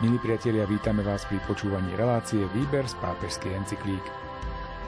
Milí 0.00 0.16
priatelia, 0.16 0.64
vítame 0.64 1.04
vás 1.04 1.28
pri 1.28 1.36
počúvaní 1.44 1.92
relácie 1.92 2.40
Výber 2.56 2.88
z 2.88 2.96
pápežskej 3.04 3.52
encyklík. 3.52 4.00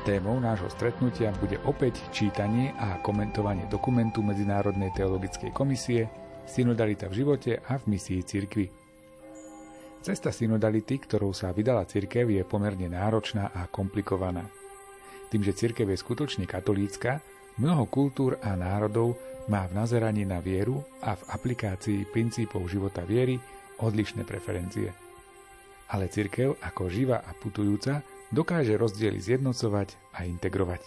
Témou 0.09 0.41
nášho 0.41 0.73
stretnutia 0.73 1.37
bude 1.37 1.61
opäť 1.69 2.01
čítanie 2.17 2.73
a 2.81 2.97
komentovanie 3.05 3.69
dokumentu 3.69 4.25
Medzinárodnej 4.25 4.89
teologickej 4.97 5.53
komisie 5.53 6.09
Synodalita 6.49 7.13
v 7.13 7.21
živote 7.21 7.61
a 7.61 7.77
v 7.77 7.93
misii 7.93 8.25
cirkvi. 8.25 8.73
Cesta 10.01 10.33
synodality, 10.33 11.05
ktorou 11.05 11.37
sa 11.37 11.53
vydala 11.53 11.85
cirkev, 11.85 12.33
je 12.33 12.41
pomerne 12.49 12.89
náročná 12.89 13.53
a 13.53 13.69
komplikovaná. 13.69 14.49
Tým, 15.29 15.45
že 15.45 15.53
cirkev 15.53 15.93
je 15.93 16.01
skutočne 16.01 16.49
katolícka, 16.49 17.21
mnoho 17.61 17.85
kultúr 17.85 18.41
a 18.41 18.57
národov 18.57 19.21
má 19.53 19.69
v 19.69 19.77
nazeraní 19.77 20.25
na 20.25 20.41
vieru 20.41 20.81
a 21.05 21.13
v 21.21 21.23
aplikácii 21.37 22.09
princípov 22.09 22.65
života 22.73 23.05
viery 23.05 23.37
odlišné 23.83 24.23
preferencie. 24.25 24.95
Ale 25.93 26.09
cirkev 26.09 26.57
ako 26.65 26.89
živa 26.89 27.21
a 27.21 27.37
putujúca 27.37 28.01
dokáže 28.33 28.75
rozdiely 28.81 29.21
zjednocovať 29.21 30.17
a 30.17 30.25
integrovať. 30.25 30.83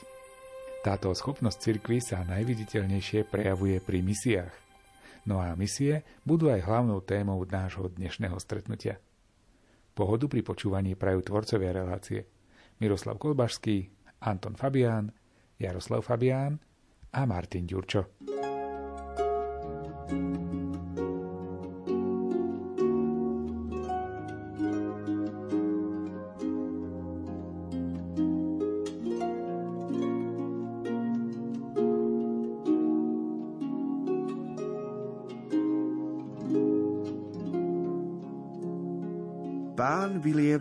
Táto 0.82 1.14
schopnosť 1.14 1.58
cirkvy 1.62 1.98
sa 2.02 2.26
najviditeľnejšie 2.26 3.30
prejavuje 3.30 3.78
pri 3.82 4.02
misiách. 4.02 4.54
No 5.26 5.42
a 5.42 5.58
misie 5.58 6.06
budú 6.22 6.54
aj 6.54 6.66
hlavnou 6.66 7.02
témou 7.02 7.42
nášho 7.42 7.90
dnešného 7.90 8.38
stretnutia. 8.38 9.02
Pohodu 9.98 10.30
pri 10.30 10.46
počúvaní 10.46 10.94
prajú 10.94 11.26
tvorcovia 11.26 11.74
relácie 11.74 12.30
Miroslav 12.78 13.18
Kolbašský, 13.18 13.90
Anton 14.22 14.54
Fabián, 14.54 15.10
Jaroslav 15.58 16.06
Fabián 16.06 16.62
a 17.10 17.22
Martin 17.26 17.66
Ďurčo. 17.66 18.45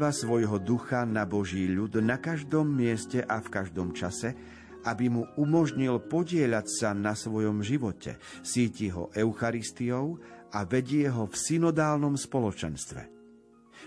Vylieva 0.05 0.20
svojho 0.20 0.58
ducha 0.60 1.08
na 1.08 1.24
Boží 1.24 1.64
ľud 1.64 1.97
na 2.05 2.20
každom 2.20 2.69
mieste 2.69 3.24
a 3.24 3.41
v 3.41 3.48
každom 3.48 3.97
čase, 3.97 4.36
aby 4.84 5.08
mu 5.08 5.24
umožnil 5.41 5.96
podieľať 6.12 6.66
sa 6.69 6.92
na 6.92 7.16
svojom 7.16 7.64
živote, 7.64 8.20
síti 8.44 8.92
ho 8.92 9.08
Eucharistiou 9.16 10.20
a 10.52 10.69
vedie 10.69 11.08
ho 11.08 11.24
v 11.24 11.33
synodálnom 11.33 12.20
spoločenstve. 12.20 13.00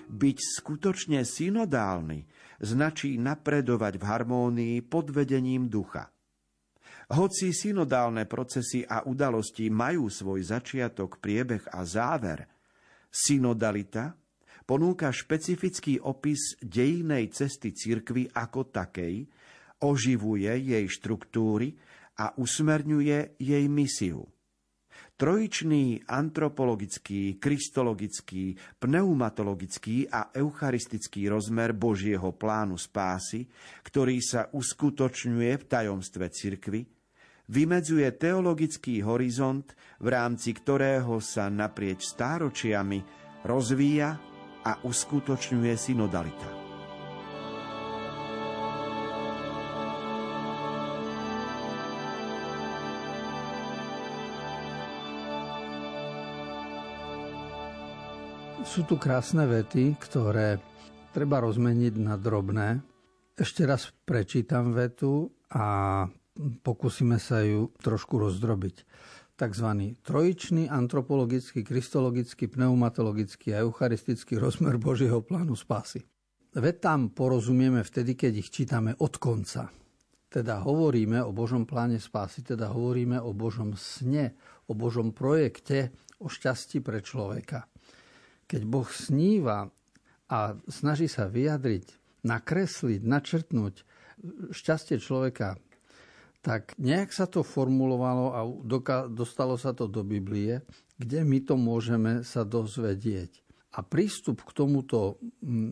Byť 0.09 0.37
skutočne 0.57 1.21
synodálny 1.21 2.25
značí 2.65 3.21
napredovať 3.21 4.01
v 4.01 4.03
harmónii 4.09 4.75
pod 4.89 5.13
vedením 5.13 5.69
ducha. 5.69 6.09
Hoci 7.13 7.53
synodálne 7.53 8.25
procesy 8.25 8.81
a 8.89 9.05
udalosti 9.05 9.69
majú 9.69 10.09
svoj 10.09 10.41
začiatok, 10.49 11.21
priebeh 11.21 11.69
a 11.69 11.85
záver, 11.85 12.49
synodalita– 13.13 14.17
ponúka 14.67 15.15
špecifický 15.15 16.03
opis 16.03 16.59
dejnej 16.59 17.31
cesty 17.31 17.71
cirkvy 17.71 18.27
ako 18.35 18.67
takej, 18.67 19.23
oživuje 19.79 20.51
jej 20.59 20.85
štruktúry 20.91 21.71
a 22.19 22.35
usmerňuje 22.35 23.39
jej 23.39 23.65
misiu. 23.71 24.27
Trojičný 25.17 26.05
antropologický, 26.05 27.41
kristologický, 27.41 28.53
pneumatologický 28.77 30.05
a 30.13 30.29
eucharistický 30.29 31.25
rozmer 31.25 31.73
Božieho 31.73 32.37
plánu 32.37 32.77
spásy, 32.77 33.49
ktorý 33.81 34.21
sa 34.21 34.45
uskutočňuje 34.53 35.51
v 35.57 35.63
tajomstve 35.65 36.25
cirkvy, 36.29 36.85
vymedzuje 37.49 38.05
teologický 38.13 39.01
horizont, 39.01 39.65
v 39.97 40.07
rámci 40.13 40.53
ktorého 40.53 41.17
sa 41.17 41.49
naprieč 41.49 42.05
stáročiami 42.13 43.01
rozvíja 43.41 44.36
a 44.67 44.75
uskutočňuje 44.83 45.73
synodalita. 45.79 46.49
Sú 58.67 58.83
tu 58.83 58.99
krásne 58.99 59.47
vety, 59.47 59.95
ktoré 59.95 60.59
treba 61.15 61.39
rozmeniť 61.39 61.93
na 62.03 62.19
drobné. 62.19 62.83
Ešte 63.39 63.63
raz 63.63 63.87
prečítam 64.03 64.75
vetu 64.75 65.31
a 65.47 66.03
pokúsime 66.61 67.17
sa 67.23 67.39
ju 67.41 67.71
trošku 67.79 68.19
rozdrobiť 68.19 68.75
tzv. 69.37 69.69
trojičný 70.01 70.65
antropologický, 70.65 71.61
kristologický, 71.61 72.49
pneumatologický 72.49 73.53
a 73.53 73.61
eucharistický 73.61 74.41
rozmer 74.41 74.81
Božieho 74.81 75.21
plánu 75.21 75.53
spásy. 75.53 76.01
Veď 76.57 76.75
tam 76.81 77.13
porozumieme 77.13 77.85
vtedy, 77.85 78.17
keď 78.17 78.33
ich 78.41 78.49
čítame 78.49 78.97
od 78.97 79.13
konca. 79.21 79.69
Teda 80.27 80.65
hovoríme 80.65 81.21
o 81.21 81.31
Božom 81.31 81.69
pláne 81.69 82.01
spásy, 82.01 82.41
teda 82.41 82.73
hovoríme 82.73 83.21
o 83.21 83.31
Božom 83.31 83.77
sne, 83.77 84.33
o 84.65 84.73
Božom 84.73 85.13
projekte, 85.13 85.93
o 86.17 86.27
šťastí 86.27 86.81
pre 86.81 87.05
človeka. 87.05 87.69
Keď 88.49 88.61
Boh 88.65 88.89
sníva 88.89 89.69
a 90.27 90.57
snaží 90.65 91.05
sa 91.05 91.29
vyjadriť, 91.29 91.85
nakresliť, 92.25 93.01
načrtnúť 93.05 93.75
šťastie 94.49 94.97
človeka 94.97 95.61
tak 96.47 96.79
nejak 96.79 97.11
sa 97.11 97.27
to 97.27 97.43
formulovalo 97.43 98.31
a 98.31 98.39
dostalo 99.11 99.59
sa 99.59 99.75
to 99.75 99.91
do 99.91 100.07
Biblie, 100.07 100.63
kde 100.95 101.27
my 101.27 101.43
to 101.43 101.59
môžeme 101.59 102.23
sa 102.23 102.47
dozvedieť. 102.47 103.43
A 103.75 103.83
prístup 103.83 104.47
k 104.47 104.55
tomuto 104.55 105.19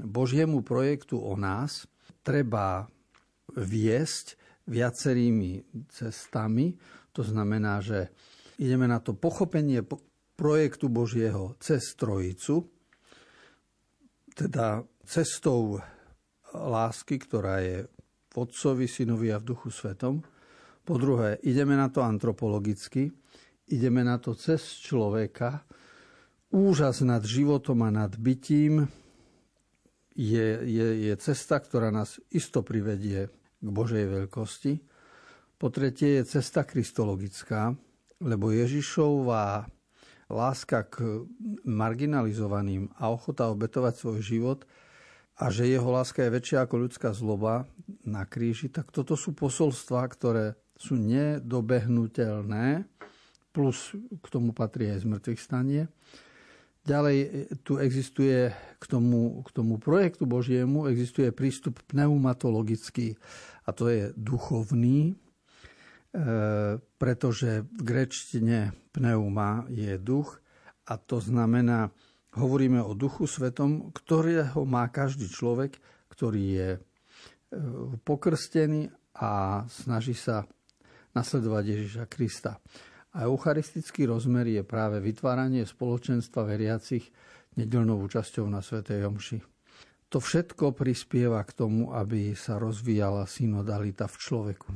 Božiemu 0.03 0.67
projektu 0.67 1.15
o 1.15 1.39
nás 1.39 1.87
treba 2.27 2.91
viesť 3.55 4.35
viacerými 4.67 5.63
cestami. 5.87 6.75
To 7.15 7.23
znamená, 7.23 7.79
že 7.79 8.11
ideme 8.59 8.83
na 8.83 8.99
to 8.99 9.15
pochopenie 9.15 9.79
projektu 10.35 10.91
Božieho 10.91 11.55
cez 11.63 11.95
Trojicu, 11.95 12.67
teda 14.35 14.83
cestou 15.07 15.79
lásky, 16.51 17.15
ktorá 17.15 17.63
je 17.63 17.87
v 18.27 18.33
Otcovi, 18.35 18.91
Synovi 18.91 19.31
a 19.31 19.39
v 19.39 19.55
Duchu 19.55 19.71
Svetom, 19.71 20.19
po 20.85 21.01
druhé, 21.01 21.41
ideme 21.41 21.73
na 21.73 21.89
to 21.89 22.05
antropologicky, 22.05 23.09
ideme 23.73 24.05
na 24.05 24.21
to 24.21 24.37
cez 24.37 24.61
človeka. 24.85 25.65
Úžas 26.53 27.01
nad 27.01 27.25
životom 27.25 27.81
a 27.83 27.89
nad 27.89 28.13
bytím 28.13 28.85
je, 30.13 30.47
je, 30.61 30.87
je 31.09 31.13
cesta, 31.17 31.57
ktorá 31.57 31.89
nás 31.89 32.21
isto 32.29 32.61
privedie 32.61 33.27
k 33.57 33.67
Božej 33.67 34.05
veľkosti. 34.05 34.79
Po 35.57 35.73
tretie 35.73 36.21
je 36.21 36.37
cesta 36.37 36.61
kristologická, 36.63 37.73
lebo 38.21 38.53
Ježišová 38.53 39.65
láska 40.29 40.85
k 40.85 41.25
marginalizovaným 41.65 42.93
a 43.01 43.09
ochota 43.09 43.49
obetovať 43.49 43.93
svoj 43.97 44.19
život 44.21 44.59
a 45.41 45.51
že 45.51 45.67
jeho 45.67 45.89
láska 45.91 46.23
je 46.23 46.33
väčšia 46.33 46.63
ako 46.63 46.75
ľudská 46.87 47.09
zloba 47.11 47.67
na 48.07 48.23
kríži, 48.23 48.71
tak 48.71 48.93
toto 48.93 49.19
sú 49.19 49.35
posolstvá, 49.35 50.05
ktoré 50.07 50.55
sú 50.75 50.99
nedobehnutelné, 50.99 52.83
plus 53.55 53.95
k 53.95 54.25
tomu 54.27 54.51
patrí 54.51 54.91
aj 54.91 55.07
zmrtvých 55.07 55.39
stanie. 55.39 55.87
Ďalej 56.85 57.17
e, 57.17 57.27
tu 57.65 57.81
existuje 57.81 58.53
k 58.77 58.83
tomu, 58.85 59.41
k 59.41 59.49
tomu 59.55 59.81
projektu 59.81 60.29
Božiemu 60.29 60.85
existuje 60.85 61.33
prístup 61.33 61.81
pneumatologický 61.89 63.17
a 63.65 63.73
to 63.73 63.89
je 63.89 64.03
duchovný, 64.13 65.11
e, 65.11 65.13
pretože 66.77 67.65
v 67.65 67.81
grečtine 67.81 68.75
pneuma 68.93 69.65
je 69.71 69.97
duch 69.97 70.37
a 70.85 70.99
to 71.01 71.17
znamená, 71.17 71.89
hovoríme 72.37 72.83
o 72.83 72.93
duchu 72.93 73.25
svetom, 73.25 73.89
ktorého 73.89 74.67
má 74.67 74.85
každý 74.91 75.25
človek, 75.25 75.79
ktorý 76.13 76.43
je 76.43 76.69
e, 76.75 76.79
pokrstený 78.05 78.93
a 79.17 79.63
snaží 79.71 80.13
sa 80.13 80.45
nasledovať 81.15 81.63
Ježiša 81.65 82.05
Krista. 82.11 82.59
A 83.15 83.25
eucharistický 83.25 84.05
rozmer 84.05 84.51
je 84.51 84.61
práve 84.67 84.99
vytváranie 84.99 85.63
spoločenstva 85.63 86.43
veriacich 86.43 87.07
nedelnou 87.55 88.03
účasťou 88.03 88.45
na 88.51 88.59
Svetej 88.59 89.07
Omši. 89.07 89.39
To 90.11 90.19
všetko 90.19 90.75
prispieva 90.75 91.41
k 91.47 91.55
tomu, 91.55 91.95
aby 91.95 92.35
sa 92.35 92.59
rozvíjala 92.59 93.25
synodalita 93.25 94.05
v 94.05 94.15
človeku. 94.19 94.69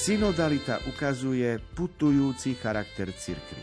Synodalita 0.00 0.80
ukazuje 0.88 1.60
putujúci 1.76 2.56
charakter 2.56 3.12
cirkvy. 3.12 3.60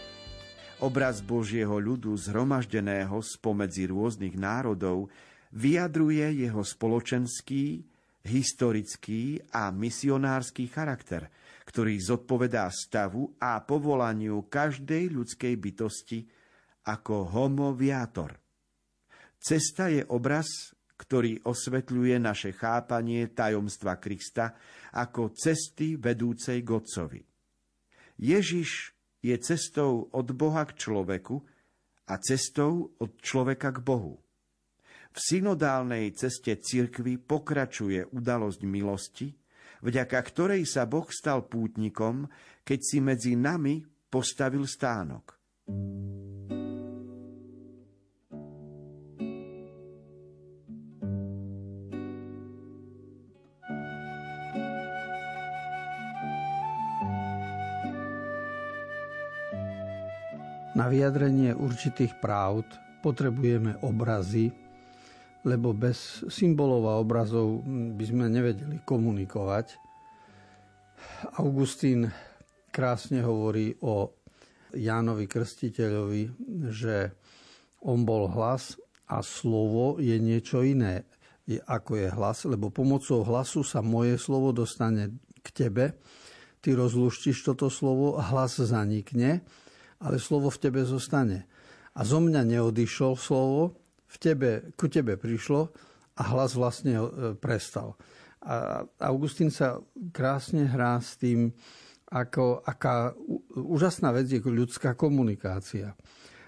Obraz 0.85 1.17
Božieho 1.25 1.81
ľudu 1.81 2.13
zhromaždeného 2.13 3.25
spomedzi 3.25 3.89
rôznych 3.89 4.37
národov 4.37 5.09
vyjadruje 5.49 6.45
jeho 6.45 6.61
spoločenský, 6.61 7.81
historický 8.21 9.41
a 9.49 9.73
misionársky 9.73 10.69
charakter, 10.69 11.25
ktorý 11.65 11.97
zodpovedá 11.97 12.69
stavu 12.69 13.33
a 13.41 13.57
povolaniu 13.65 14.45
každej 14.45 15.09
ľudskej 15.17 15.57
bytosti 15.57 16.21
ako 16.85 17.33
homo 17.33 17.73
viator. 17.73 18.37
Cesta 19.41 19.89
je 19.89 20.05
obraz, 20.05 20.76
ktorý 20.97 21.45
osvetľuje 21.45 22.17
naše 22.17 22.51
chápanie 22.57 23.29
tajomstva 23.29 24.01
Krista 24.01 24.57
ako 24.97 25.31
cesty 25.37 25.95
vedúcej 25.95 26.65
k 26.65 26.69
Otcovi. 26.73 27.21
Ježiš 28.17 28.97
je 29.21 29.35
cestou 29.37 30.09
od 30.09 30.27
Boha 30.33 30.65
k 30.65 30.73
človeku 30.73 31.37
a 32.09 32.13
cestou 32.17 32.97
od 32.97 33.11
človeka 33.21 33.69
k 33.77 33.79
Bohu. 33.85 34.17
V 35.13 35.17
synodálnej 35.17 36.13
ceste 36.13 36.57
cirkvy 36.57 37.17
pokračuje 37.21 38.09
udalosť 38.13 38.61
milosti, 38.65 39.27
vďaka 39.81 40.17
ktorej 40.21 40.65
sa 40.65 40.85
Boh 40.85 41.09
stal 41.09 41.45
pútnikom, 41.45 42.29
keď 42.61 42.79
si 42.81 42.97
medzi 43.01 43.33
nami 43.33 43.81
postavil 44.09 44.65
stánok. 44.65 45.37
Na 60.77 60.85
vyjadrenie 60.85 61.57
určitých 61.57 62.21
práv 62.21 62.61
potrebujeme 63.01 63.81
obrazy, 63.81 64.53
lebo 65.41 65.73
bez 65.73 66.21
symbolov 66.29 66.85
a 66.85 67.01
obrazov 67.01 67.65
by 67.97 68.03
sme 68.05 68.29
nevedeli 68.29 68.85
komunikovať. 68.85 69.73
Augustín 71.41 72.05
krásne 72.69 73.25
hovorí 73.25 73.73
o 73.81 74.13
Jánovi 74.77 75.25
Krstiteľovi, 75.25 76.23
že 76.69 77.09
on 77.81 78.05
bol 78.05 78.29
hlas 78.29 78.77
a 79.09 79.25
slovo 79.25 79.97
je 79.97 80.13
niečo 80.21 80.61
iné, 80.61 81.09
ako 81.65 82.05
je 82.05 82.07
hlas, 82.13 82.45
lebo 82.45 82.69
pomocou 82.69 83.25
hlasu 83.25 83.65
sa 83.65 83.81
moje 83.81 84.21
slovo 84.21 84.53
dostane 84.53 85.09
k 85.41 85.47
tebe, 85.57 85.97
ty 86.61 86.77
rozluštíš 86.77 87.49
toto 87.49 87.73
slovo, 87.73 88.21
hlas 88.21 88.61
zanikne 88.61 89.41
ale 90.01 90.21
slovo 90.21 90.53
v 90.53 90.61
tebe 90.61 90.81
zostane. 90.85 91.49
A 91.97 92.05
zo 92.05 92.21
mňa 92.21 92.45
neodišlo 92.45 93.17
slovo, 93.17 93.87
v 94.07 94.15
tebe, 94.17 94.51
ku 94.79 94.87
tebe 94.87 95.19
prišlo 95.19 95.67
a 96.17 96.21
hlas 96.31 96.55
vlastne 96.55 96.95
e, 96.95 97.07
prestal. 97.35 97.99
A 98.47 98.85
Augustín 99.03 99.51
sa 99.51 99.83
krásne 100.15 100.69
hrá 100.69 100.95
s 101.03 101.19
tým, 101.19 101.51
ako, 102.07 102.63
aká 102.63 103.11
úžasná 103.59 104.15
vec 104.15 104.31
je 104.31 104.39
ľudská 104.39 104.95
komunikácia. 104.95 105.91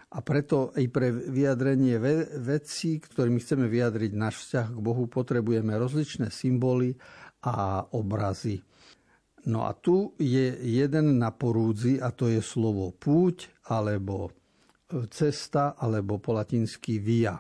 A 0.10 0.26
preto 0.26 0.72
aj 0.74 0.86
pre 0.90 1.12
vyjadrenie 1.12 2.00
vecí, 2.42 2.98
ktorými 2.98 3.44
chceme 3.44 3.70
vyjadriť 3.70 4.12
náš 4.16 4.42
vzťah 4.42 4.68
k 4.74 4.80
Bohu, 4.80 5.06
potrebujeme 5.06 5.76
rozličné 5.76 6.34
symboly 6.34 6.96
a 7.46 7.86
obrazy. 7.94 8.64
No 9.48 9.64
a 9.64 9.72
tu 9.72 10.12
je 10.20 10.60
jeden 10.60 11.22
na 11.22 11.32
porúdzi 11.32 12.02
a 12.04 12.12
to 12.12 12.28
je 12.28 12.44
slovo 12.44 12.92
púť 12.92 13.48
alebo 13.72 14.28
e, 14.28 14.32
cesta 15.08 15.80
alebo 15.80 16.20
po 16.20 16.36
latinsky 16.36 17.00
via. 17.00 17.40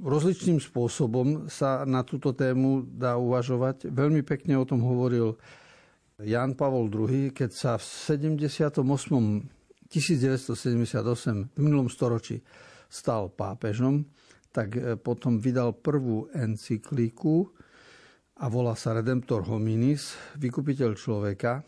Rozličným 0.00 0.58
spôsobom 0.58 1.46
sa 1.52 1.84
na 1.84 2.02
túto 2.02 2.32
tému 2.34 2.88
dá 2.88 3.14
uvažovať. 3.20 3.92
Veľmi 3.92 4.24
pekne 4.26 4.58
o 4.58 4.66
tom 4.66 4.82
hovoril 4.82 5.38
Jan 6.18 6.56
Pavol 6.56 6.90
II, 6.90 7.30
keď 7.30 7.50
sa 7.52 7.72
v 7.76 7.84
78. 7.84 8.80
1978 9.94 11.54
v 11.54 11.60
minulom 11.60 11.86
storočí 11.86 12.42
stal 12.90 13.30
pápežom, 13.30 14.02
tak 14.50 14.74
e, 14.74 14.98
potom 14.98 15.38
vydal 15.38 15.74
prvú 15.74 16.30
encyklíku 16.34 17.50
a 18.34 18.50
volá 18.50 18.74
sa 18.74 18.98
Redemptor 18.98 19.46
hominis, 19.46 20.18
vykupiteľ 20.38 20.90
človeka. 20.98 21.62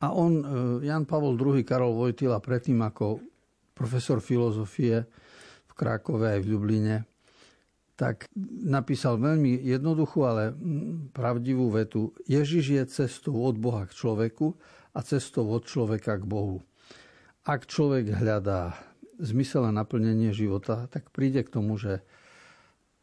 A 0.00 0.16
on, 0.16 0.32
e, 0.40 0.44
Jan 0.88 1.04
Pavol 1.04 1.36
II, 1.36 1.60
Karol 1.60 1.92
Vojtila, 1.92 2.40
predtým 2.40 2.80
ako 2.80 3.20
profesor 3.76 4.24
filozofie 4.24 5.04
v 5.68 5.72
Krakove 5.76 6.36
aj 6.36 6.40
v 6.40 6.48
Ljubline, 6.56 6.96
tak 8.00 8.24
napísal 8.64 9.20
veľmi 9.20 9.60
jednoduchú, 9.60 10.24
ale 10.24 10.56
pravdivú 11.12 11.68
vetu. 11.68 12.16
Ježiš 12.24 12.64
je 12.72 12.82
cestou 12.88 13.36
od 13.44 13.60
Boha 13.60 13.84
k 13.84 13.92
človeku 13.92 14.56
a 14.96 15.04
cestou 15.04 15.44
od 15.52 15.68
človeka 15.68 16.16
k 16.16 16.24
Bohu. 16.24 16.64
Ak 17.44 17.68
človek 17.68 18.16
hľadá 18.16 18.72
zmysel 19.20 19.68
a 19.68 19.72
naplnenie 19.72 20.32
života, 20.32 20.88
tak 20.88 21.12
príde 21.12 21.44
k 21.44 21.52
tomu, 21.52 21.76
že 21.76 22.00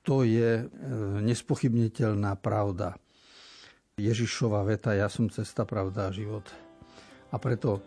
to 0.07 0.23
je 0.23 0.63
e, 0.63 0.65
nespochybniteľná 1.19 2.39
pravda. 2.39 2.95
Ježišova 3.99 4.63
veta, 4.63 4.95
ja 4.95 5.11
som 5.11 5.27
cesta, 5.27 5.67
pravda 5.67 6.07
a 6.07 6.15
život. 6.15 6.47
A 7.27 7.35
preto 7.35 7.83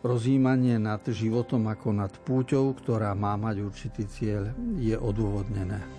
rozjímanie 0.00 0.80
nad 0.80 1.04
životom 1.04 1.68
ako 1.68 1.92
nad 1.92 2.12
púťou, 2.24 2.72
ktorá 2.72 3.12
má 3.12 3.36
mať 3.36 3.60
určitý 3.60 4.08
cieľ, 4.08 4.48
je 4.80 4.96
odôvodnené. 4.96 5.97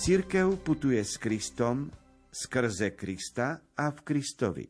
Církev 0.00 0.64
putuje 0.64 1.04
s 1.04 1.20
Kristom, 1.20 1.92
skrze 2.32 2.96
Krista 2.96 3.60
a 3.76 3.92
v 3.92 4.00
Kristovi. 4.00 4.64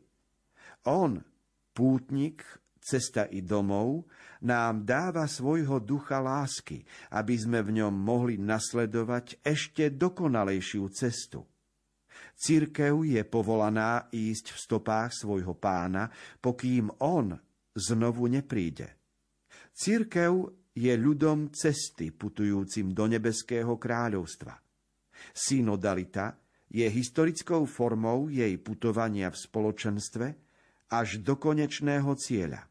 On, 0.91 1.15
pútnik, 1.71 2.43
cesta 2.75 3.31
i 3.31 3.39
domov, 3.39 4.11
nám 4.43 4.83
dáva 4.83 5.31
svojho 5.31 5.79
ducha 5.79 6.19
lásky, 6.19 6.83
aby 7.15 7.39
sme 7.39 7.63
v 7.63 7.79
ňom 7.79 7.95
mohli 7.95 8.43
nasledovať 8.43 9.39
ešte 9.39 9.95
dokonalejšiu 9.95 10.83
cestu. 10.91 11.47
Církev 12.35 12.99
je 13.07 13.23
povolaná 13.23 14.11
ísť 14.11 14.51
v 14.51 14.57
stopách 14.59 15.15
svojho 15.15 15.55
pána, 15.55 16.11
pokým 16.43 16.91
on 16.99 17.39
znovu 17.71 18.27
nepríde. 18.27 18.99
Církev 19.71 20.59
je 20.75 20.91
ľudom 20.91 21.55
cesty 21.55 22.11
putujúcim 22.11 22.91
do 22.91 23.07
nebeského 23.07 23.79
kráľovstva. 23.79 24.70
Synodalita 25.31 26.37
je 26.71 26.87
historickou 26.87 27.67
formou 27.67 28.31
jej 28.31 28.55
putovania 28.57 29.27
v 29.29 29.37
spoločenstve 29.37 30.27
až 30.91 31.23
do 31.23 31.35
konečného 31.39 32.11
cieľa. 32.15 32.67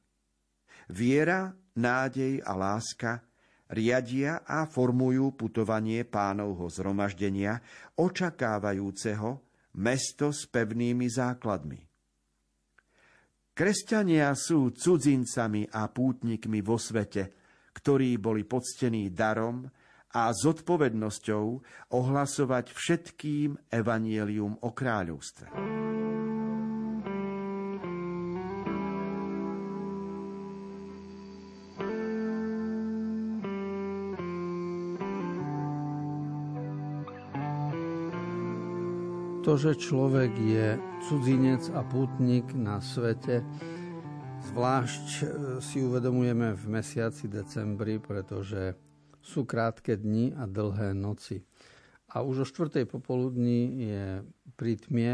Viera, 0.90 1.52
nádej 1.76 2.42
a 2.42 2.52
láska 2.56 3.22
riadia 3.70 4.42
a 4.42 4.66
formujú 4.66 5.38
putovanie 5.38 6.02
pánovho 6.02 6.66
zhromaždenia, 6.66 7.62
očakávajúceho 7.94 9.38
mesto 9.78 10.34
s 10.34 10.50
pevnými 10.50 11.06
základmi. 11.06 11.78
Kresťania 13.54 14.32
sú 14.34 14.72
cudzincami 14.72 15.68
a 15.70 15.86
pútnikmi 15.86 16.64
vo 16.64 16.80
svete, 16.80 17.30
ktorí 17.76 18.18
boli 18.18 18.42
poctení 18.48 19.12
darom 19.12 19.68
a 20.10 20.34
zodpovednosťou 20.34 21.46
ohlasovať 21.94 22.74
všetkým 22.74 23.70
evanielium 23.70 24.58
o 24.58 24.70
kráľovstve. 24.74 25.46
To, 39.40 39.58
že 39.58 39.82
človek 39.82 40.30
je 40.36 40.78
cudzinec 41.10 41.74
a 41.74 41.82
pútnik 41.82 42.54
na 42.54 42.78
svete, 42.78 43.42
zvlášť 44.52 45.06
e, 45.10 45.24
si 45.64 45.80
uvedomujeme 45.80 46.54
v 46.54 46.64
mesiaci 46.70 47.26
decembri, 47.26 47.98
pretože 47.98 48.89
sú 49.20 49.44
krátke 49.44 49.96
dni 49.96 50.34
a 50.36 50.48
dlhé 50.48 50.96
noci. 50.96 51.44
A 52.10 52.26
už 52.26 52.42
o 52.42 52.46
štvrtej 52.48 52.90
popoludní 52.90 53.86
je 53.86 54.06
pri 54.58 54.74
tmie 54.80 55.12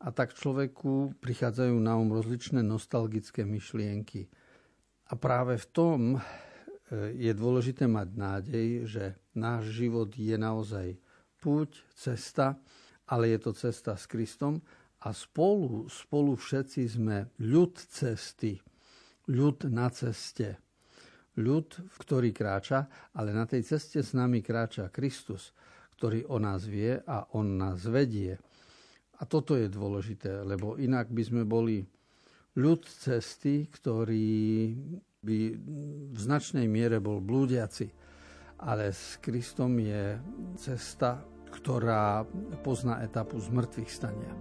a 0.00 0.08
tak 0.12 0.32
človeku 0.32 1.20
prichádzajú 1.20 1.76
na 1.80 1.96
um 1.96 2.12
rozličné 2.12 2.64
nostalgické 2.64 3.44
myšlienky. 3.44 4.28
A 5.08 5.20
práve 5.20 5.60
v 5.60 5.66
tom 5.68 6.00
e, 6.16 6.20
je 7.12 7.32
dôležité 7.36 7.84
mať 7.84 8.08
nádej, 8.16 8.68
že 8.88 9.04
náš 9.36 9.68
život 9.76 10.08
je 10.16 10.36
naozaj 10.40 10.96
púť, 11.40 11.84
cesta, 11.92 12.56
ale 13.04 13.36
je 13.36 13.38
to 13.44 13.52
cesta 13.52 14.00
s 14.00 14.08
Kristom 14.08 14.64
a 15.04 15.12
spolu, 15.12 15.84
spolu 15.92 16.32
všetci 16.40 16.82
sme 16.88 17.28
ľud 17.36 17.76
cesty, 17.76 18.56
ľud 19.28 19.68
na 19.68 19.92
ceste. 19.92 20.63
Ľud, 21.34 21.90
ktorý 21.98 22.30
kráča, 22.30 22.86
ale 23.18 23.34
na 23.34 23.46
tej 23.48 23.66
ceste 23.66 24.02
s 24.02 24.14
nami 24.14 24.38
kráča 24.38 24.90
Kristus, 24.94 25.50
ktorý 25.98 26.30
o 26.30 26.38
nás 26.38 26.66
vie 26.66 26.94
a 26.94 27.26
on 27.34 27.58
nás 27.58 27.82
vedie. 27.90 28.38
A 29.18 29.22
toto 29.26 29.58
je 29.58 29.66
dôležité, 29.70 30.42
lebo 30.46 30.78
inak 30.78 31.10
by 31.10 31.22
sme 31.22 31.42
boli 31.42 31.82
ľud 32.54 32.86
cesty, 32.86 33.66
ktorý 33.66 34.70
by 35.24 35.38
v 36.14 36.18
značnej 36.18 36.70
miere 36.70 37.02
bol 37.02 37.18
blúdiaci. 37.18 37.90
Ale 38.62 38.94
s 38.94 39.18
Kristom 39.18 39.74
je 39.82 40.18
cesta 40.54 41.34
ktorá 41.54 42.26
pozná 42.66 42.98
etapu 43.06 43.38
zmrtvých 43.38 43.90
stania. 43.90 44.32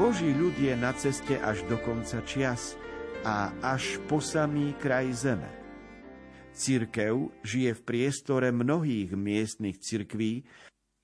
Boží 0.00 0.32
ľud 0.32 0.56
je 0.56 0.72
na 0.80 0.96
ceste 0.96 1.36
až 1.36 1.60
do 1.68 1.76
konca 1.76 2.24
čias 2.24 2.72
a 3.20 3.52
až 3.60 4.00
po 4.08 4.16
samý 4.16 4.72
kraj 4.80 5.12
zeme. 5.12 5.44
Cirkev 6.56 7.28
žije 7.44 7.76
v 7.76 7.82
priestore 7.84 8.48
mnohých 8.48 9.12
miestnych 9.12 9.76
cirkví 9.76 10.48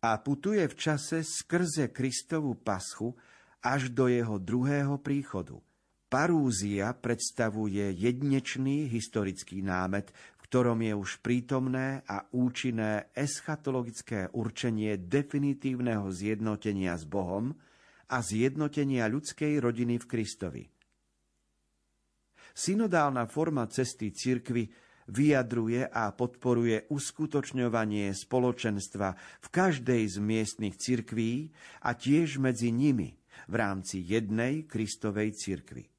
a 0.00 0.16
putuje 0.16 0.64
v 0.64 0.74
čase 0.80 1.28
skrze 1.28 1.92
Kristovu 1.92 2.56
paschu 2.56 3.12
až 3.60 3.92
do 3.92 4.08
jeho 4.08 4.40
druhého 4.40 4.96
príchodu. 4.96 5.60
Parúzia 6.08 6.96
predstavuje 6.96 7.92
jednečný 7.92 8.88
historický 8.88 9.60
námet, 9.60 10.08
v 10.08 10.48
ktorom 10.48 10.80
je 10.80 10.96
už 10.96 11.20
prítomné 11.20 12.00
a 12.08 12.24
účinné 12.32 13.12
eschatologické 13.12 14.32
určenie 14.32 14.96
definitívneho 14.96 16.08
zjednotenia 16.08 16.96
s 16.96 17.04
Bohom– 17.04 17.52
a 18.06 18.22
zjednotenia 18.22 19.10
ľudskej 19.10 19.58
rodiny 19.58 19.98
v 19.98 20.06
Kristovi. 20.06 20.64
Synodálna 22.56 23.28
forma 23.28 23.68
cesty 23.68 24.14
cirkvy 24.14 24.64
vyjadruje 25.12 25.86
a 25.86 26.10
podporuje 26.10 26.90
uskutočňovanie 26.90 28.10
spoločenstva 28.10 29.14
v 29.42 29.48
každej 29.52 30.02
z 30.08 30.16
miestnych 30.18 30.74
cirkví 30.80 31.52
a 31.84 31.94
tiež 31.94 32.42
medzi 32.42 32.74
nimi 32.74 33.14
v 33.46 33.54
rámci 33.54 34.02
jednej 34.02 34.66
Kristovej 34.66 35.36
cirkvy. 35.36 35.95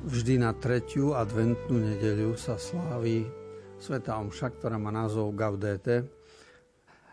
Vždy 0.00 0.40
na 0.40 0.56
tretiu 0.56 1.12
adventnú 1.12 1.76
nedeľu 1.76 2.32
sa 2.32 2.56
slávi 2.56 3.20
Sveta 3.76 4.16
Omša, 4.16 4.56
ktorá 4.56 4.80
má 4.80 4.88
názov 4.88 5.36
Gaudete. 5.36 6.08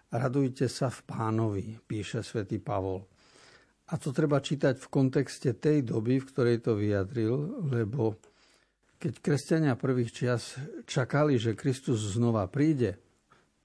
Radujte 0.08 0.72
sa 0.72 0.88
v 0.88 1.04
pánovi, 1.04 1.76
píše 1.84 2.24
svätý 2.24 2.64
Pavol. 2.64 3.04
A 3.92 4.00
to 4.00 4.16
treba 4.16 4.40
čítať 4.40 4.80
v 4.80 4.88
kontexte 4.88 5.60
tej 5.60 5.84
doby, 5.84 6.24
v 6.24 6.30
ktorej 6.32 6.64
to 6.64 6.80
vyjadril, 6.80 7.68
lebo 7.68 8.24
keď 8.96 9.20
kresťania 9.20 9.76
prvých 9.76 10.16
čias 10.16 10.56
čakali, 10.88 11.36
že 11.36 11.60
Kristus 11.60 12.00
znova 12.16 12.48
príde, 12.48 12.96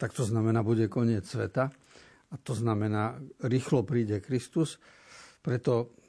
tak 0.02 0.18
to 0.18 0.26
znamená, 0.26 0.66
bude 0.66 0.90
koniec 0.90 1.30
sveta. 1.30 1.70
A 2.26 2.35
to 2.42 2.58
znamená, 2.58 3.22
rýchlo 3.46 3.87
príde 3.87 4.18
Kristus. 4.18 4.82
Preto 5.38 6.01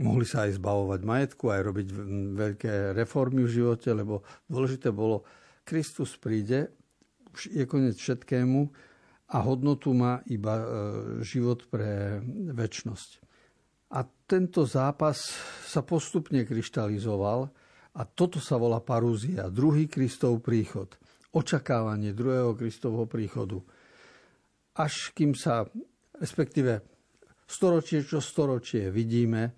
mohli 0.00 0.26
sa 0.26 0.46
aj 0.48 0.58
zbavovať 0.58 1.00
majetku, 1.06 1.44
aj 1.50 1.62
robiť 1.62 1.86
veľké 2.34 2.74
reformy 2.98 3.46
v 3.46 3.54
živote, 3.62 3.94
lebo 3.94 4.26
dôležité 4.50 4.90
bolo, 4.90 5.22
Kristus 5.64 6.18
príde, 6.18 6.74
je 7.34 7.64
koniec 7.64 7.96
všetkému 7.96 8.60
a 9.32 9.36
hodnotu 9.40 9.96
má 9.96 10.20
iba 10.28 10.54
e, 10.60 10.66
život 11.24 11.66
pre 11.72 12.20
väčnosť. 12.52 13.10
A 13.94 14.04
tento 14.26 14.66
zápas 14.66 15.16
sa 15.64 15.80
postupne 15.86 16.42
kryštalizoval 16.42 17.48
a 17.94 18.02
toto 18.04 18.42
sa 18.42 18.58
volá 18.58 18.82
parúzia, 18.82 19.48
druhý 19.48 19.86
Kristov 19.86 20.42
príchod, 20.42 20.90
očakávanie 21.30 22.10
druhého 22.10 22.58
Kristovho 22.58 23.06
príchodu. 23.06 23.62
Až 24.74 25.14
kým 25.14 25.38
sa, 25.38 25.62
respektíve 26.18 26.82
storočie 27.46 28.02
čo 28.02 28.18
storočie 28.18 28.90
vidíme, 28.90 29.54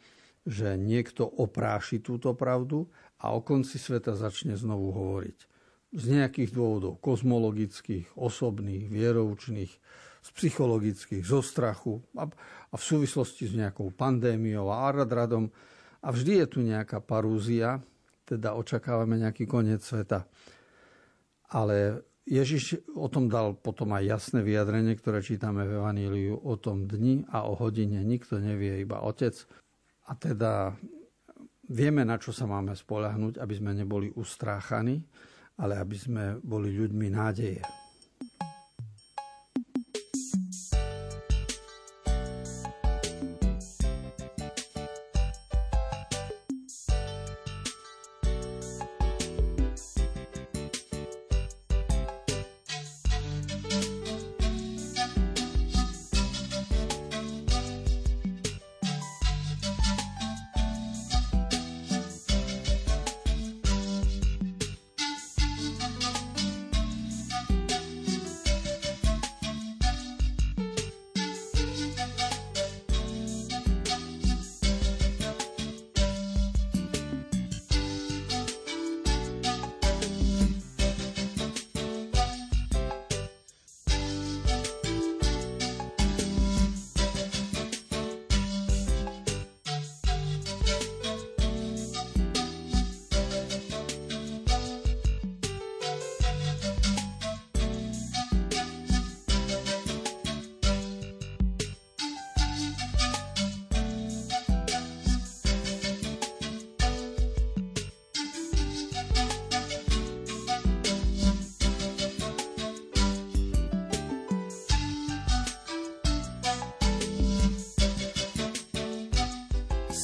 že 0.47 0.79
niekto 0.79 1.27
opráši 1.27 1.99
túto 1.99 2.31
pravdu 2.39 2.87
a 3.19 3.35
o 3.35 3.43
konci 3.43 3.83
sveta 3.83 4.15
začne 4.15 4.55
znovu 4.55 4.95
hovoriť. 4.95 5.39
Z 5.91 6.05
nejakých 6.07 6.51
dôvodov, 6.55 7.03
kozmologických, 7.03 8.15
osobných, 8.15 8.87
vieroučných, 8.87 9.73
z 10.23 10.29
psychologických, 10.35 11.23
zo 11.23 11.43
strachu 11.43 12.03
a, 12.19 12.27
a 12.71 12.75
v 12.75 12.83
súvislosti 12.83 13.47
s 13.47 13.55
nejakou 13.55 13.91
pandémiou 13.95 14.71
a 14.71 14.91
aradradom. 14.91 15.51
A 16.03 16.11
vždy 16.11 16.43
je 16.43 16.47
tu 16.47 16.59
nejaká 16.63 17.03
parúzia, 17.03 17.83
teda 18.27 18.59
očakávame 18.59 19.23
nejaký 19.23 19.47
koniec 19.47 19.83
sveta. 19.83 20.27
Ale 21.51 22.03
Ježiš 22.27 22.83
o 22.99 23.07
tom 23.07 23.31
dal 23.31 23.55
potom 23.55 23.95
aj 23.95 24.03
jasné 24.03 24.43
vyjadrenie, 24.43 24.99
ktoré 24.99 25.23
čítame 25.23 25.63
v 25.63 25.79
Evaníliu 25.79 26.35
o 26.35 26.59
tom 26.59 26.91
dni 26.91 27.23
a 27.31 27.47
o 27.47 27.55
hodine. 27.55 28.03
Nikto 28.03 28.43
nevie, 28.43 28.83
iba 28.83 28.99
Otec. 28.99 29.47
A 30.07 30.13
teda 30.15 30.71
vieme, 31.67 32.07
na 32.07 32.17
čo 32.19 32.31
sa 32.31 32.47
máme 32.47 32.75
spolahnuť, 32.79 33.43
aby 33.43 33.55
sme 33.59 33.75
neboli 33.75 34.11
ustráchaní, 34.15 35.03
ale 35.59 35.81
aby 35.81 35.97
sme 35.99 36.25
boli 36.39 36.71
ľuďmi 36.71 37.07
nádeje. 37.11 37.86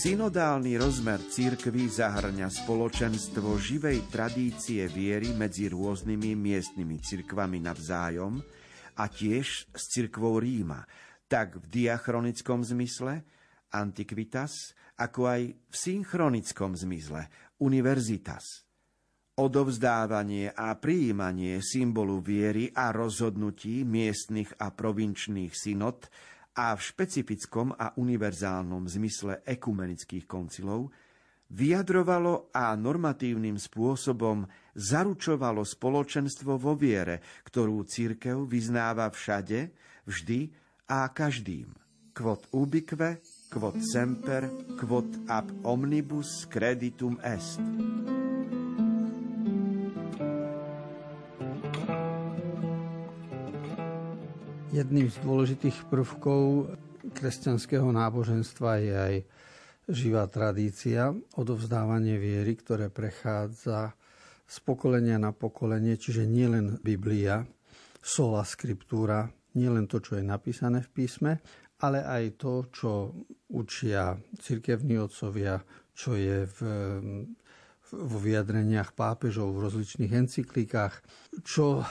Synodálny 0.02 0.82
rozmer 0.82 1.22
církvy 1.30 1.86
zahrňa 1.86 2.50
spoločenstvo 2.50 3.54
živej 3.54 4.10
tradície 4.10 4.90
viery 4.90 5.30
medzi 5.30 5.70
rôznymi 5.70 6.34
miestnymi 6.34 6.98
cirkvami 6.98 7.62
navzájom 7.62 8.42
a 8.98 9.04
tiež 9.06 9.46
s 9.70 9.82
cirkvou 9.94 10.42
Ríma, 10.42 10.82
tak 11.30 11.54
v 11.54 11.86
diachronickom 11.86 12.66
zmysle, 12.66 13.22
antiquitas, 13.70 14.74
ako 14.98 15.38
aj 15.38 15.42
v 15.54 15.74
synchronickom 15.78 16.74
zmysle, 16.74 17.30
univerzitas. 17.62 18.66
Odovzdávanie 19.38 20.50
a 20.50 20.74
prijímanie 20.82 21.62
symbolu 21.62 22.18
viery 22.18 22.74
a 22.74 22.90
rozhodnutí 22.90 23.86
miestnych 23.86 24.50
a 24.58 24.74
provinčných 24.74 25.54
synod– 25.54 26.02
a 26.52 26.76
v 26.76 26.80
špecifickom 26.80 27.72
a 27.72 27.96
univerzálnom 27.96 28.84
zmysle 28.84 29.40
ekumenických 29.44 30.28
koncilov 30.28 30.92
vyjadrovalo 31.52 32.48
a 32.52 32.72
normatívnym 32.72 33.60
spôsobom 33.60 34.48
zaručovalo 34.72 35.64
spoločenstvo 35.64 36.56
vo 36.56 36.72
viere, 36.72 37.20
ktorú 37.44 37.84
církev 37.84 38.48
vyznáva 38.48 39.12
všade, 39.12 39.72
vždy 40.08 40.48
a 40.88 41.08
každým. 41.12 41.68
Quod 42.12 42.44
ubique, 42.52 43.20
quod 43.48 43.80
semper, 43.80 44.48
quod 44.76 45.08
ab 45.28 45.48
omnibus 45.64 46.44
creditum 46.48 47.16
est. 47.24 47.60
Jedným 54.82 55.14
z 55.14 55.22
dôležitých 55.22 55.94
prvkov 55.94 56.74
kresťanského 57.14 57.86
náboženstva 57.94 58.82
je 58.82 58.90
aj 58.90 59.14
živá 59.86 60.26
tradícia, 60.26 61.14
odovzdávanie 61.38 62.18
viery, 62.18 62.58
ktoré 62.58 62.90
prechádza 62.90 63.94
z 64.42 64.56
pokolenia 64.66 65.22
na 65.22 65.30
pokolenie, 65.30 65.94
čiže 65.94 66.26
nielen 66.26 66.82
Biblia, 66.82 67.46
sola 68.02 68.42
scriptura, 68.42 69.30
nielen 69.54 69.86
to, 69.86 70.02
čo 70.02 70.18
je 70.18 70.26
napísané 70.26 70.82
v 70.82 70.90
písme, 70.90 71.38
ale 71.78 72.02
aj 72.02 72.42
to, 72.42 72.66
čo 72.74 73.14
učia 73.54 74.18
cirkevní 74.34 74.98
otcovia, 74.98 75.62
čo 75.94 76.18
je 76.18 76.42
v 76.42 76.58
vo 77.92 78.18
vyjadreniach 78.18 78.96
pápežov 78.96 79.52
v 79.52 79.68
rozličných 79.68 80.12
encyklikách. 80.24 81.04
Čo 81.44 81.84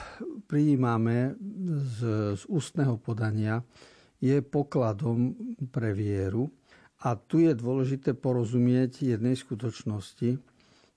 prijímame 0.50 1.38
z, 1.86 1.98
z 2.34 2.42
ústneho 2.50 2.98
podania, 2.98 3.62
je 4.18 4.42
pokladom 4.42 5.34
pre 5.70 5.94
vieru. 5.94 6.50
A 7.02 7.18
tu 7.18 7.42
je 7.42 7.50
dôležité 7.54 8.14
porozumieť 8.14 9.02
jednej 9.02 9.34
skutočnosti, 9.34 10.38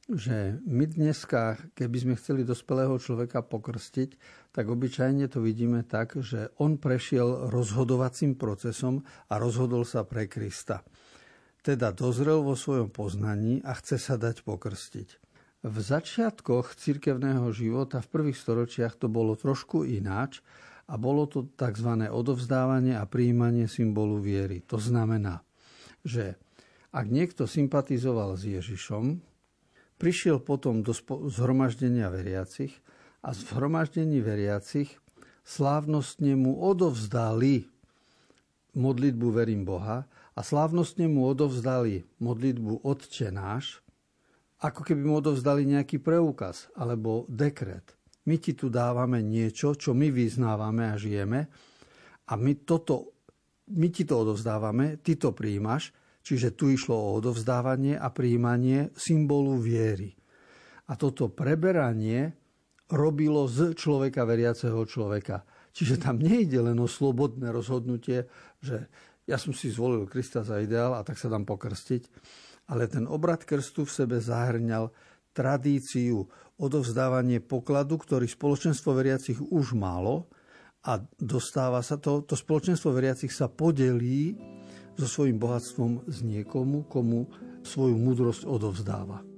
že 0.05 0.61
my 0.61 0.85
dneska, 0.85 1.57
keby 1.73 1.97
sme 1.97 2.13
chceli 2.21 2.45
dospelého 2.45 2.93
človeka 3.01 3.41
pokrstiť, 3.41 4.09
tak 4.53 4.69
obyčajne 4.69 5.25
to 5.25 5.41
vidíme 5.41 5.81
tak, 5.81 6.13
že 6.21 6.53
on 6.61 6.77
prešiel 6.77 7.49
rozhodovacím 7.49 8.37
procesom 8.37 9.01
a 9.33 9.41
rozhodol 9.41 9.81
sa 9.81 10.05
pre 10.05 10.29
Krista 10.29 10.85
teda 11.65 11.89
dozrel 11.89 12.45
vo 12.45 12.53
svojom 12.53 12.93
poznaní 12.93 13.65
a 13.65 13.73
chce 13.73 13.97
sa 13.97 14.21
dať 14.21 14.45
pokrstiť. 14.45 15.09
V 15.65 15.75
začiatkoch 15.81 16.77
cirkevného 16.77 17.49
života 17.49 17.97
v 18.05 18.11
prvých 18.13 18.37
storočiach 18.37 19.01
to 19.01 19.09
bolo 19.09 19.33
trošku 19.33 19.81
ináč 19.81 20.45
a 20.85 20.93
bolo 21.01 21.25
to 21.25 21.49
tzv. 21.57 22.05
odovzdávanie 22.05 22.93
a 22.93 23.09
príjmanie 23.09 23.65
symbolu 23.65 24.21
viery. 24.21 24.61
To 24.69 24.77
znamená, 24.77 25.41
že 26.05 26.37
ak 26.93 27.09
niekto 27.09 27.49
sympatizoval 27.49 28.37
s 28.37 28.45
Ježišom, 28.45 29.17
prišiel 29.97 30.37
potom 30.45 30.85
do 30.85 30.93
zhromaždenia 31.33 32.13
veriacich 32.13 32.77
a 33.25 33.33
v 33.33 33.41
zhromaždení 33.41 34.21
veriacich 34.21 35.01
slávnostne 35.41 36.37
mu 36.37 36.61
odovzdali 36.61 37.65
modlitbu 38.77 39.27
Verím 39.33 39.65
Boha 39.65 40.05
a 40.35 40.39
slávnostne 40.43 41.07
mu 41.07 41.31
odovzdali 41.31 42.03
modlitbu 42.19 42.83
Otče 42.83 43.31
náš, 43.31 43.79
ako 44.59 44.83
keby 44.83 45.01
mu 45.03 45.13
odovzdali 45.23 45.63
nejaký 45.63 46.03
preukaz 46.03 46.67
alebo 46.75 47.23
dekret. 47.31 47.95
My 48.25 48.41
ti 48.41 48.57
tu 48.57 48.67
dávame 48.67 49.23
niečo, 49.23 49.77
čo 49.77 49.95
my 49.95 50.11
vyznávame 50.11 50.91
a 50.91 50.99
žijeme 50.99 51.47
a 52.25 52.33
my, 52.33 52.65
toto, 52.65 53.13
my 53.69 53.87
ti 53.93 54.03
to 54.03 54.17
odovzdávame, 54.25 54.97
ty 55.05 55.13
to 55.13 55.29
príjmaš, 55.31 55.93
čiže 56.25 56.57
tu 56.57 56.73
išlo 56.73 56.97
o 56.97 57.13
odovzdávanie 57.21 57.95
a 57.95 58.09
príjmanie 58.09 58.89
symbolu 58.97 59.61
viery. 59.61 60.17
A 60.89 60.97
toto 60.97 61.29
preberanie 61.29 62.33
robilo 62.89 63.45
z 63.45 63.77
človeka 63.77 64.25
veriaceho 64.25 64.77
človeka. 64.85 65.45
Čiže 65.75 66.01
tam 66.01 66.21
nejde 66.21 66.61
len 66.61 66.77
o 66.81 66.89
slobodné 66.89 67.49
rozhodnutie, 67.49 68.25
že 68.61 68.89
ja 69.25 69.37
som 69.41 69.51
si 69.51 69.73
zvolil 69.73 70.05
Krista 70.05 70.45
za 70.45 70.61
ideál 70.61 70.93
a 70.93 71.01
tak 71.01 71.17
sa 71.17 71.29
dám 71.29 71.45
pokrstiť, 71.49 72.03
ale 72.69 72.85
ten 72.89 73.09
obrad 73.09 73.45
krstu 73.45 73.85
v 73.85 73.93
sebe 73.93 74.17
zahrňal 74.21 74.89
tradíciu, 75.35 76.25
odovzdávanie 76.55 77.43
pokladu, 77.43 77.99
ktorý 77.99 78.29
spoločenstvo 78.29 78.95
veriacich 78.95 79.37
už 79.41 79.75
malo 79.75 80.31
a 80.85 81.01
dostáva 81.19 81.83
sa 81.83 81.99
to, 81.99 82.23
to 82.23 82.37
spoločenstvo 82.37 82.95
veriacich 82.95 83.33
sa 83.33 83.51
podelí 83.51 84.37
so 84.95 85.09
svojím 85.09 85.41
bohatstvom 85.41 86.07
z 86.07 86.17
niekomu, 86.23 86.87
komu 86.87 87.27
svoju 87.65 87.99
múdrosť 87.99 88.47
odovzdáva. 88.47 89.34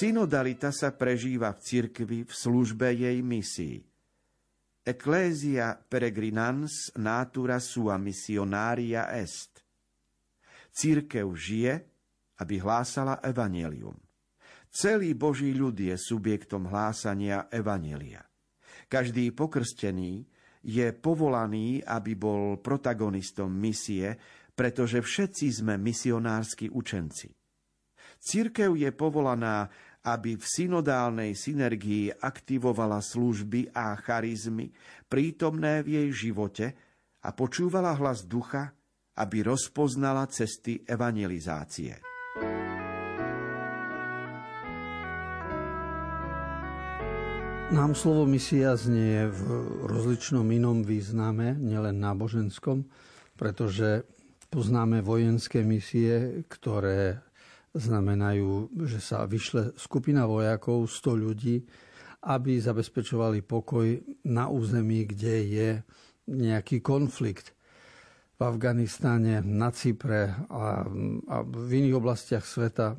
Synodalita 0.00 0.72
sa 0.72 0.96
prežíva 0.96 1.52
v 1.52 1.60
cirkvi 1.60 2.18
v 2.24 2.32
službe 2.32 2.88
jej 2.88 3.20
misii. 3.20 3.84
Ecclesia 4.80 5.76
peregrinans 5.76 6.88
natura 6.96 7.60
sua 7.60 8.00
missionaria 8.00 9.12
est. 9.12 9.60
Církev 10.72 11.28
žije, 11.36 11.84
aby 12.40 12.54
hlásala 12.64 13.20
evanelium. 13.20 13.92
Celý 14.72 15.12
Boží 15.12 15.52
ľud 15.52 15.76
je 15.76 15.92
subjektom 16.00 16.72
hlásania 16.72 17.52
evanelia. 17.52 18.24
Každý 18.88 19.36
pokrstený 19.36 20.24
je 20.64 20.96
povolaný, 20.96 21.84
aby 21.84 22.16
bol 22.16 22.56
protagonistom 22.56 23.52
misie, 23.52 24.16
pretože 24.56 25.04
všetci 25.04 25.60
sme 25.60 25.76
misionársky 25.76 26.72
učenci. 26.72 27.36
Církev 28.20 28.76
je 28.76 28.92
povolaná 28.92 29.72
aby 30.00 30.40
v 30.40 30.44
synodálnej 30.44 31.36
synergii 31.36 32.24
aktivovala 32.24 33.04
služby 33.04 33.76
a 33.76 33.92
charizmy 34.00 34.72
prítomné 35.08 35.84
v 35.84 36.00
jej 36.00 36.08
živote 36.28 36.66
a 37.20 37.28
počúvala 37.36 37.92
hlas 38.00 38.24
ducha, 38.24 38.72
aby 39.20 39.44
rozpoznala 39.44 40.24
cesty 40.32 40.80
evangelizácie. 40.88 42.00
Nám 47.70 47.94
slovo 47.94 48.26
misia 48.26 48.74
znie 48.74 49.30
v 49.30 49.40
rozličnom 49.86 50.42
inom 50.50 50.82
význame, 50.82 51.54
nielen 51.54 52.02
náboženskom, 52.02 52.82
pretože 53.38 54.02
poznáme 54.50 55.06
vojenské 55.06 55.62
misie, 55.62 56.42
ktoré 56.50 57.29
znamenajú, 57.74 58.74
že 58.86 58.98
sa 58.98 59.26
vyšle 59.26 59.78
skupina 59.78 60.26
vojakov, 60.26 60.90
100 60.90 61.24
ľudí, 61.24 61.56
aby 62.26 62.60
zabezpečovali 62.60 63.40
pokoj 63.46 63.86
na 64.28 64.50
území, 64.50 65.08
kde 65.08 65.34
je 65.46 65.68
nejaký 66.28 66.84
konflikt. 66.84 67.56
V 68.36 68.40
Afganistáne, 68.44 69.44
na 69.44 69.68
Cypre 69.72 70.32
a, 70.48 70.84
a 71.28 71.36
v 71.44 71.70
iných 71.70 71.96
oblastiach 71.96 72.44
sveta, 72.44 72.96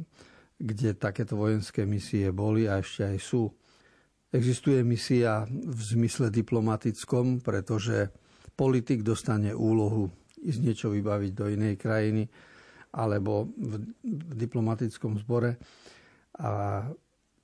kde 0.61 0.93
takéto 0.93 1.33
vojenské 1.37 1.85
misie 1.89 2.29
boli 2.29 2.69
a 2.69 2.77
ešte 2.77 3.09
aj 3.09 3.17
sú. 3.17 3.49
Existuje 4.31 4.79
misia 4.85 5.43
v 5.49 5.79
zmysle 5.81 6.29
diplomatickom, 6.29 7.41
pretože 7.41 8.13
politik 8.53 9.01
dostane 9.01 9.51
úlohu 9.51 10.07
ísť 10.41 10.59
niečo 10.61 10.87
vybaviť 10.93 11.31
do 11.33 11.45
inej 11.49 11.75
krajiny 11.77 12.23
alebo 12.91 13.47
v, 13.55 13.95
diplomatickom 14.35 15.17
zbore. 15.19 15.57
A 16.39 16.83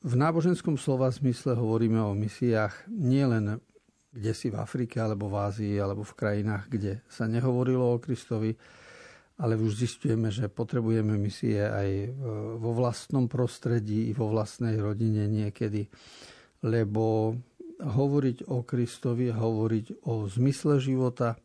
v 0.03 0.13
náboženskom 0.13 0.79
slova 0.79 1.11
zmysle 1.11 1.55
hovoríme 1.55 1.99
o 2.03 2.15
misiách 2.15 2.87
nielen 2.91 3.59
kde 4.17 4.33
si 4.33 4.47
v 4.49 4.57
Afrike, 4.57 4.97
alebo 4.97 5.29
v 5.29 5.37
Ázii, 5.45 5.75
alebo 5.77 6.01
v 6.01 6.17
krajinách, 6.17 6.65
kde 6.73 6.91
sa 7.05 7.29
nehovorilo 7.29 7.93
o 7.93 8.01
Kristovi, 8.01 8.57
ale 9.37 9.53
už 9.53 9.85
zistujeme, 9.85 10.33
že 10.33 10.49
potrebujeme 10.49 11.13
misie 11.21 11.61
aj 11.61 11.89
vo 12.57 12.73
vlastnom 12.73 13.29
prostredí, 13.29 14.09
i 14.09 14.13
vo 14.17 14.33
vlastnej 14.33 14.81
rodine 14.81 15.29
niekedy, 15.29 15.85
lebo 16.65 17.37
hovoriť 17.77 18.49
o 18.49 18.65
Kristovi, 18.65 19.29
hovoriť 19.29 20.09
o 20.09 20.25
zmysle 20.25 20.81
života, 20.81 21.37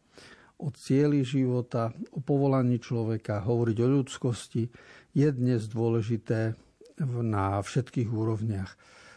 o 0.62 0.70
cieli 0.70 1.26
života, 1.26 1.90
o 2.14 2.22
povolaní 2.22 2.78
človeka, 2.78 3.42
hovoriť 3.42 3.76
o 3.82 3.88
ľudskosti 3.98 4.70
je 5.10 5.28
dnes 5.34 5.58
dôležité 5.66 6.54
na 7.02 7.58
všetkých 7.58 8.06
úrovniach. 8.06 8.70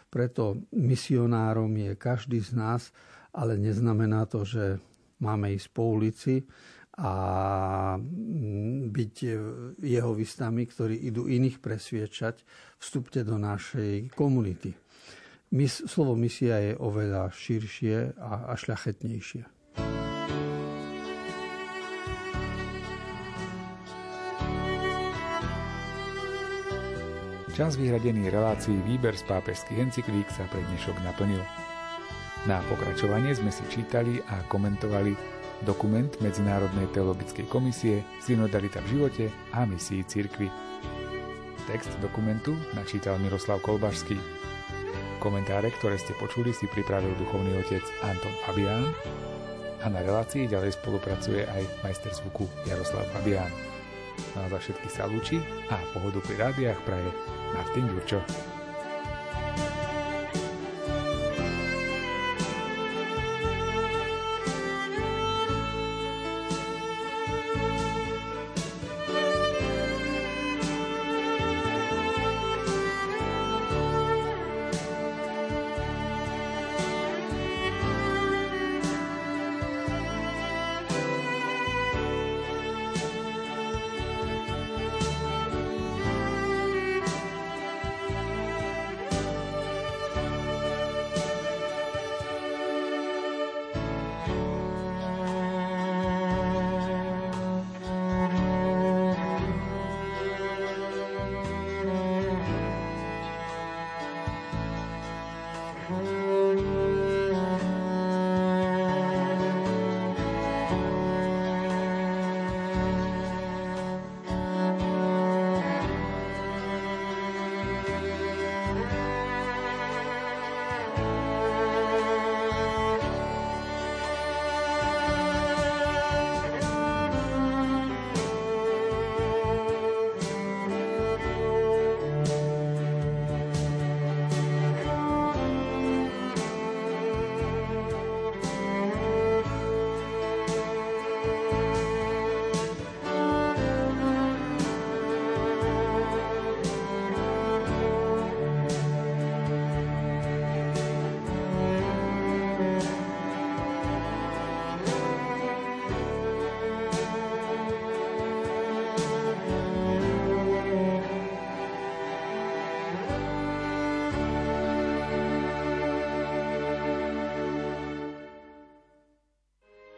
Preto 0.09 0.65
misionárom 0.73 1.69
je 1.77 1.93
každý 1.93 2.41
z 2.41 2.57
nás, 2.57 2.89
ale 3.29 3.61
neznamená 3.61 4.25
to, 4.25 4.41
že 4.41 4.81
máme 5.21 5.53
ísť 5.53 5.69
po 5.69 5.93
ulici 5.93 6.41
a 6.95 7.13
byť 8.89 9.15
jeho 9.83 10.11
vystami, 10.15 10.63
ktorí 10.65 10.95
idú 11.11 11.27
iných 11.27 11.59
presviečať, 11.59 12.41
vstupte 12.79 13.21
do 13.27 13.35
našej 13.35 14.15
komunity. 14.15 14.71
Slovo 15.67 16.15
misia 16.15 16.57
je 16.63 16.73
oveľa 16.79 17.29
širšie 17.35 18.15
a 18.17 18.55
šľachetnejšie. 18.55 19.54
Čas 27.55 27.79
vyhradený 27.79 28.27
relácií 28.35 28.75
výber 28.83 29.15
z 29.15 29.23
pápežských 29.31 29.79
encyklík 29.79 30.27
sa 30.27 30.43
pre 30.51 30.59
dnešok 30.59 30.99
naplnil. 31.07 31.39
Na 32.51 32.59
pokračovanie 32.67 33.31
sme 33.31 33.47
si 33.47 33.63
čítali 33.71 34.19
a 34.27 34.43
komentovali 34.51 35.15
dokument 35.63 36.11
Medzinárodnej 36.19 36.91
teologickej 36.91 37.47
komisie 37.47 38.03
Synodalita 38.19 38.83
v 38.83 38.99
živote 38.99 39.25
a 39.55 39.63
misii 39.63 40.03
cirkvy. 40.03 40.51
Text 41.71 41.95
dokumentu 42.03 42.59
načítal 42.75 43.15
Miroslav 43.23 43.63
Kolbašský. 43.63 44.19
Komentáre, 45.23 45.71
ktoré 45.79 45.95
ste 45.95 46.11
počuli, 46.19 46.51
si 46.51 46.67
pripravil 46.67 47.15
duchovný 47.15 47.55
otec 47.55 47.87
Anton 48.03 48.35
Fabián 48.43 48.91
a 49.79 49.87
na 49.87 50.03
relácii 50.03 50.51
ďalej 50.51 50.75
spolupracuje 50.75 51.47
aj 51.47 51.63
majster 51.87 52.11
zvuku 52.11 52.51
Jaroslav 52.67 53.07
Fabián. 53.15 53.47
No 54.35 54.43
a 54.43 54.51
za 54.51 54.59
všetky 54.59 54.91
sa 54.91 55.07
lúči 55.07 55.39
a 55.71 55.79
pohodu 55.95 56.19
pri 56.19 56.35
rádiách 56.35 56.79
praje 56.83 57.34
Martin 57.55 57.87
Ďurčo. 57.87 58.54